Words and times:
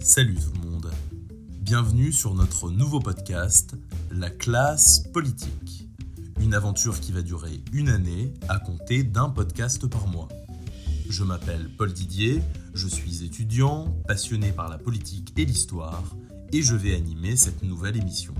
Salut 0.00 0.36
tout 0.36 0.52
le 0.62 0.70
monde. 0.70 0.90
Bienvenue 1.60 2.12
sur 2.12 2.32
notre 2.32 2.70
nouveau 2.70 3.00
podcast, 3.00 3.74
La 4.12 4.30
classe 4.30 5.00
politique. 5.12 5.88
Une 6.40 6.54
aventure 6.54 7.00
qui 7.00 7.10
va 7.10 7.20
durer 7.20 7.64
une 7.72 7.88
année 7.88 8.32
à 8.48 8.60
compter 8.60 9.02
d'un 9.02 9.28
podcast 9.28 9.88
par 9.88 10.06
mois. 10.06 10.28
Je 11.10 11.24
m'appelle 11.24 11.68
Paul 11.76 11.92
Didier, 11.92 12.40
je 12.74 12.86
suis 12.86 13.24
étudiant, 13.24 13.92
passionné 14.06 14.52
par 14.52 14.68
la 14.68 14.78
politique 14.78 15.32
et 15.36 15.44
l'histoire, 15.44 16.04
et 16.52 16.62
je 16.62 16.76
vais 16.76 16.94
animer 16.94 17.34
cette 17.34 17.64
nouvelle 17.64 17.96
émission. 17.96 18.34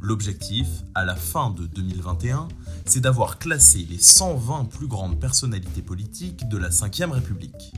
L'objectif, 0.00 0.68
à 0.94 1.04
la 1.04 1.16
fin 1.16 1.50
de 1.50 1.66
2021, 1.66 2.48
c'est 2.86 3.00
d'avoir 3.00 3.38
classé 3.38 3.86
les 3.90 3.98
120 3.98 4.64
plus 4.64 4.88
grandes 4.88 5.20
personnalités 5.20 5.82
politiques 5.82 6.48
de 6.48 6.56
la 6.56 6.70
Ve 6.70 7.12
République. 7.12 7.74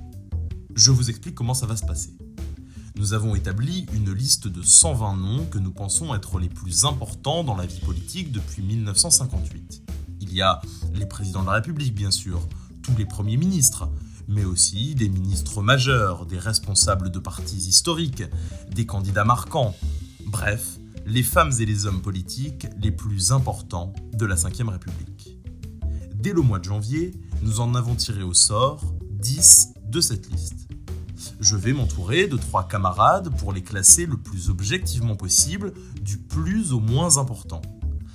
Je 0.76 0.92
vous 0.92 1.10
explique 1.10 1.34
comment 1.34 1.54
ça 1.54 1.66
va 1.66 1.76
se 1.76 1.84
passer. 1.84 2.16
Nous 2.96 3.12
avons 3.12 3.34
établi 3.34 3.86
une 3.92 4.12
liste 4.12 4.46
de 4.46 4.62
120 4.62 5.16
noms 5.16 5.46
que 5.46 5.58
nous 5.58 5.72
pensons 5.72 6.14
être 6.14 6.38
les 6.38 6.48
plus 6.48 6.84
importants 6.84 7.42
dans 7.42 7.56
la 7.56 7.66
vie 7.66 7.80
politique 7.80 8.30
depuis 8.30 8.62
1958. 8.62 9.82
Il 10.20 10.32
y 10.32 10.42
a 10.42 10.62
les 10.94 11.04
présidents 11.04 11.42
de 11.42 11.48
la 11.48 11.54
République, 11.54 11.92
bien 11.92 12.12
sûr, 12.12 12.46
tous 12.82 12.96
les 12.96 13.04
premiers 13.04 13.36
ministres, 13.36 13.88
mais 14.28 14.44
aussi 14.44 14.94
des 14.94 15.08
ministres 15.08 15.60
majeurs, 15.60 16.24
des 16.24 16.38
responsables 16.38 17.10
de 17.10 17.18
partis 17.18 17.56
historiques, 17.56 18.22
des 18.70 18.86
candidats 18.86 19.24
marquants, 19.24 19.74
bref, 20.26 20.78
les 21.04 21.24
femmes 21.24 21.52
et 21.58 21.66
les 21.66 21.86
hommes 21.86 22.00
politiques 22.00 22.68
les 22.80 22.92
plus 22.92 23.32
importants 23.32 23.92
de 24.12 24.24
la 24.24 24.36
Ve 24.36 24.68
République. 24.68 25.36
Dès 26.14 26.32
le 26.32 26.42
mois 26.42 26.60
de 26.60 26.64
janvier, 26.64 27.10
nous 27.42 27.58
en 27.58 27.74
avons 27.74 27.96
tiré 27.96 28.22
au 28.22 28.34
sort 28.34 28.84
10 29.10 29.70
de 29.88 30.00
cette 30.00 30.30
liste. 30.30 30.68
Je 31.40 31.56
vais 31.56 31.72
m'entourer 31.72 32.26
de 32.26 32.36
trois 32.36 32.68
camarades 32.68 33.30
pour 33.38 33.52
les 33.52 33.62
classer 33.62 34.06
le 34.06 34.16
plus 34.16 34.50
objectivement 34.50 35.16
possible, 35.16 35.72
du 36.00 36.18
plus 36.18 36.72
au 36.72 36.80
moins 36.80 37.18
important. 37.18 37.62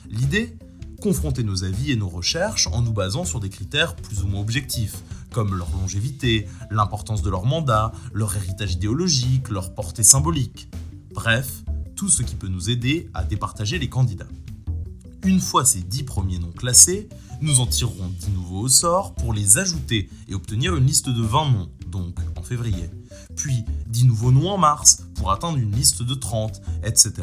L'idée 0.09 0.58
Confronter 1.02 1.44
nos 1.44 1.64
avis 1.64 1.92
et 1.92 1.95
nos 1.95 2.09
recherches 2.09 2.67
en 2.73 2.81
nous 2.81 2.92
basant 2.92 3.23
sur 3.23 3.39
des 3.39 3.50
critères 3.50 3.95
plus 3.95 4.22
ou 4.22 4.28
moins 4.28 4.42
objectifs, 4.42 4.98
comme 5.31 5.56
leur 5.56 5.72
longévité, 5.72 6.45
l'importance 6.72 7.22
de 7.22 7.30
leur 7.30 7.45
mandat, 7.45 7.94
leur 8.14 8.36
héritage 8.36 8.73
idéologique, 8.73 9.48
leur 9.50 9.73
portée 9.73 10.03
symbolique. 10.03 10.70
Bref, 11.14 11.64
tout 11.95 12.09
ce 12.09 12.22
qui 12.22 12.36
peut 12.36 12.50
nous 12.50 12.70
aider 12.70 13.09
à 13.14 13.23
départager 13.23 13.80
les 13.80 13.88
candidats. 13.88 14.28
Une 15.26 15.39
fois 15.39 15.64
ces 15.64 15.80
10 15.80 16.03
premiers 16.03 16.39
noms 16.39 16.52
classés, 16.52 17.08
nous 17.39 17.61
en 17.61 17.66
tirerons 17.66 18.11
10 18.20 18.31
nouveaux 18.31 18.61
au 18.61 18.67
sort 18.67 19.14
pour 19.16 19.33
les 19.33 19.58
ajouter 19.58 20.09
et 20.28 20.36
obtenir 20.36 20.76
une 20.76 20.86
liste 20.86 21.08
de 21.08 21.22
20 21.22 21.52
noms, 21.52 21.70
donc 21.88 22.16
Puis 23.36 23.66
10 23.88 24.05
nouveaux 24.05 24.31
noms 24.31 24.50
en 24.50 24.58
mars 24.58 25.03
pour 25.16 25.31
atteindre 25.31 25.58
une 25.58 25.72
liste 25.72 26.03
de 26.03 26.14
30, 26.14 26.61
etc. 26.83 27.14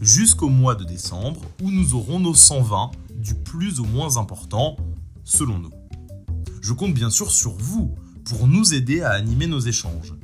jusqu'au 0.00 0.48
mois 0.48 0.74
de 0.74 0.84
décembre 0.84 1.40
où 1.62 1.70
nous 1.70 1.94
aurons 1.94 2.20
nos 2.20 2.34
120 2.34 2.90
du 3.16 3.34
plus 3.34 3.80
au 3.80 3.84
moins 3.84 4.16
important 4.16 4.76
selon 5.24 5.58
nous. 5.58 5.72
Je 6.60 6.72
compte 6.72 6.94
bien 6.94 7.10
sûr 7.10 7.30
sur 7.30 7.52
vous 7.52 7.94
pour 8.24 8.46
nous 8.46 8.74
aider 8.74 9.02
à 9.02 9.10
animer 9.10 9.46
nos 9.46 9.60
échanges. 9.60 10.14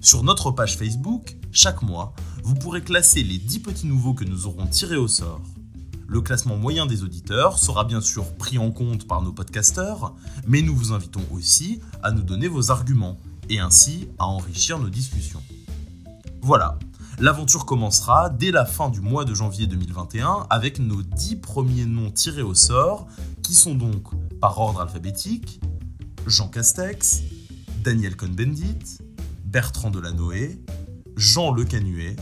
Sur 0.00 0.22
notre 0.22 0.50
page 0.50 0.76
Facebook, 0.76 1.36
chaque 1.50 1.82
mois, 1.82 2.14
vous 2.42 2.54
pourrez 2.54 2.82
classer 2.82 3.22
les 3.22 3.38
10 3.38 3.60
petits 3.60 3.86
nouveaux 3.86 4.14
que 4.14 4.24
nous 4.24 4.46
aurons 4.46 4.66
tirés 4.66 4.96
au 4.96 5.08
sort. 5.08 5.40
Le 6.06 6.20
classement 6.20 6.56
moyen 6.56 6.84
des 6.84 7.02
auditeurs 7.02 7.58
sera 7.58 7.84
bien 7.84 8.00
sûr 8.00 8.34
pris 8.34 8.58
en 8.58 8.70
compte 8.70 9.08
par 9.08 9.22
nos 9.22 9.32
podcasteurs, 9.32 10.14
mais 10.46 10.60
nous 10.60 10.76
vous 10.76 10.92
invitons 10.92 11.24
aussi 11.32 11.80
à 12.02 12.10
nous 12.10 12.22
donner 12.22 12.48
vos 12.48 12.70
arguments 12.70 13.18
et 13.48 13.60
ainsi 13.60 14.08
à 14.18 14.26
enrichir 14.26 14.78
nos 14.78 14.88
discussions. 14.88 15.42
Voilà, 16.42 16.78
l'aventure 17.18 17.64
commencera 17.64 18.28
dès 18.30 18.50
la 18.50 18.64
fin 18.64 18.88
du 18.90 19.00
mois 19.00 19.24
de 19.24 19.34
janvier 19.34 19.66
2021 19.66 20.46
avec 20.50 20.78
nos 20.78 21.02
10 21.02 21.36
premiers 21.36 21.86
noms 21.86 22.10
tirés 22.10 22.42
au 22.42 22.54
sort, 22.54 23.06
qui 23.42 23.54
sont 23.54 23.74
donc 23.74 24.04
par 24.40 24.58
ordre 24.58 24.80
alphabétique 24.80 25.60
Jean 26.26 26.48
Castex, 26.48 27.22
Daniel 27.82 28.16
Cohn-Bendit, 28.16 28.98
Bertrand 29.44 29.90
Delanoë, 29.90 30.58
Jean 31.16 31.52
Le 31.52 31.64
Canuet, 31.64 32.16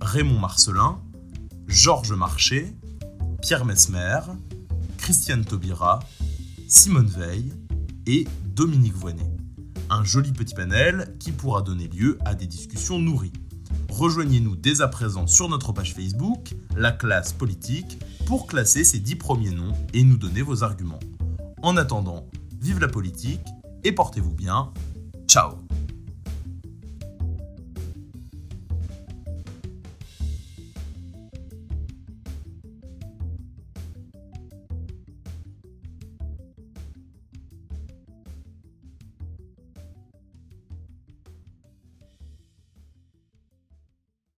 Raymond 0.00 0.38
Marcelin, 0.38 1.00
Georges 1.66 2.12
Marché, 2.12 2.74
Pierre 3.40 3.64
Mesmer, 3.64 4.20
Christiane 4.98 5.44
Taubira, 5.44 6.00
Simone 6.68 7.06
Veil 7.06 7.52
et 8.06 8.26
Dominique 8.54 8.94
Voynet. 8.94 9.30
Un 9.94 10.04
joli 10.04 10.32
petit 10.32 10.54
panel 10.54 11.14
qui 11.20 11.32
pourra 11.32 11.60
donner 11.60 11.86
lieu 11.86 12.18
à 12.24 12.34
des 12.34 12.46
discussions 12.46 12.98
nourries. 12.98 13.34
Rejoignez-nous 13.90 14.56
dès 14.56 14.80
à 14.80 14.88
présent 14.88 15.26
sur 15.26 15.50
notre 15.50 15.72
page 15.72 15.92
Facebook, 15.92 16.54
la 16.74 16.92
classe 16.92 17.34
politique, 17.34 17.98
pour 18.24 18.46
classer 18.46 18.84
ces 18.84 19.00
dix 19.00 19.16
premiers 19.16 19.50
noms 19.50 19.74
et 19.92 20.02
nous 20.02 20.16
donner 20.16 20.40
vos 20.40 20.64
arguments. 20.64 21.00
En 21.60 21.76
attendant, 21.76 22.26
vive 22.58 22.80
la 22.80 22.88
politique 22.88 23.44
et 23.84 23.92
portez-vous 23.92 24.32
bien. 24.32 24.72
Ciao 25.28 25.61